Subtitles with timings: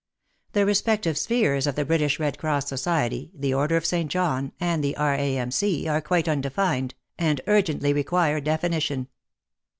[0.53, 4.83] The respective spheres of the British Red Cross Society, the Order of St, John, and
[4.83, 5.87] the R.A.M.C.
[5.87, 9.09] are quite undefined, and urgently require definition.